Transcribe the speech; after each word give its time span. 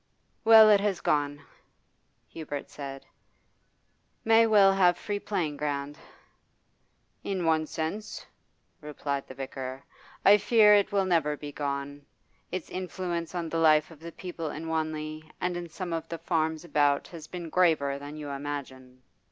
'Well, 0.43 0.67
it 0.71 0.79
has 0.79 0.99
gone,' 0.99 1.43
Hubert 2.29 2.71
said. 2.71 3.05
'May 4.25 4.47
will 4.47 4.71
have 4.73 4.97
free 4.97 5.19
playing 5.19 5.57
ground.' 5.57 5.99
'In 7.23 7.45
one 7.45 7.67
sense,' 7.67 8.25
replied 8.81 9.27
the 9.27 9.35
vicar, 9.35 9.83
'I 10.25 10.37
fear 10.39 10.73
it 10.73 10.91
will 10.91 11.05
never 11.05 11.37
be 11.37 11.51
gone. 11.51 12.03
Its 12.51 12.71
influence 12.71 13.35
on 13.35 13.47
the 13.49 13.59
life 13.59 13.91
of 13.91 13.99
the 13.99 14.11
people 14.11 14.49
in 14.49 14.67
Wanley 14.67 15.31
and 15.39 15.55
in 15.55 15.69
some 15.69 15.93
of 15.93 16.09
the 16.09 16.17
farms 16.17 16.63
about 16.65 17.07
has 17.09 17.27
been 17.27 17.49
graver 17.51 17.99
than 17.99 18.17
you 18.17 18.29
imagine. 18.31 19.03